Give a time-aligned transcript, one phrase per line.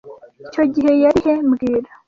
[0.43, 1.89] Icyo gihe yari he mbwira